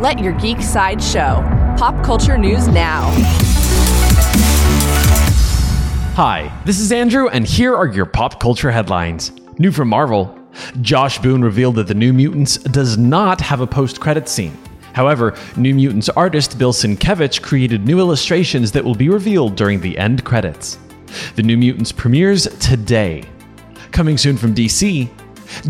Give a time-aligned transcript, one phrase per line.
[0.00, 1.44] Let your geek side show.
[1.76, 3.10] Pop culture news now.
[6.16, 9.30] Hi, this is Andrew, and here are your pop culture headlines.
[9.58, 10.34] New from Marvel
[10.80, 14.56] Josh Boone revealed that The New Mutants does not have a post credit scene.
[14.94, 19.98] However, New Mutants artist Bill Sienkiewicz created new illustrations that will be revealed during the
[19.98, 20.78] end credits.
[21.36, 23.24] The New Mutants premieres today.
[23.92, 25.10] Coming soon from DC,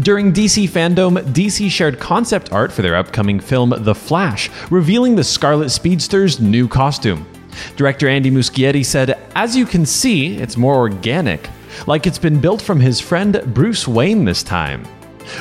[0.01, 5.25] during DC Fandom, DC shared concept art for their upcoming film The Flash, revealing the
[5.25, 7.27] Scarlet Speedster's new costume.
[7.77, 11.49] Director Andy Muschietti said, As you can see, it's more organic,
[11.87, 14.85] like it's been built from his friend Bruce Wayne this time.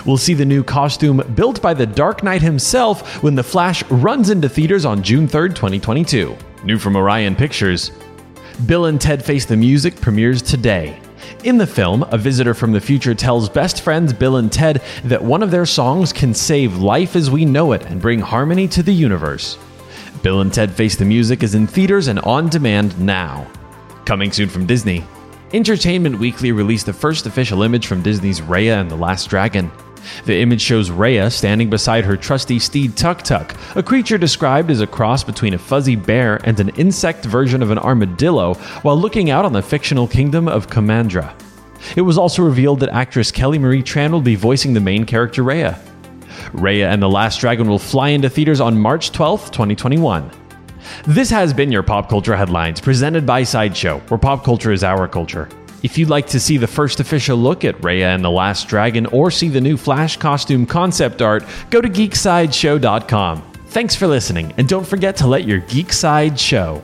[0.05, 4.29] We'll see the new costume built by the Dark Knight himself when The Flash runs
[4.29, 6.35] into theaters on June 3rd, 2022.
[6.63, 7.91] New from Orion Pictures.
[8.65, 10.99] Bill and Ted Face the Music premieres today.
[11.43, 15.23] In the film, a visitor from the future tells best friends Bill and Ted that
[15.23, 18.83] one of their songs can save life as we know it and bring harmony to
[18.83, 19.57] the universe.
[20.21, 23.47] Bill and Ted Face the Music is in theaters and on demand now.
[24.05, 25.05] Coming soon from Disney.
[25.53, 29.71] Entertainment Weekly released the first official image from Disney's Raya and the Last Dragon.
[30.25, 34.81] The image shows Raya standing beside her trusty steed Tuk Tuk, a creature described as
[34.81, 39.29] a cross between a fuzzy bear and an insect version of an armadillo, while looking
[39.29, 41.33] out on the fictional kingdom of Kumandra.
[41.95, 45.43] It was also revealed that actress Kelly Marie Tran will be voicing the main character
[45.43, 45.79] Raya.
[46.51, 50.29] Raya and the Last Dragon will fly into theaters on March 12th, 2021.
[51.05, 55.07] This has been your Pop Culture Headlines, presented by Sideshow, where pop culture is our
[55.07, 55.49] culture.
[55.81, 59.05] If you'd like to see the first official look at Raya and the Last Dragon
[59.07, 63.41] or see the new Flash costume concept art, go to geeksideshow.com.
[63.67, 66.81] Thanks for listening, and don't forget to let your geek side show.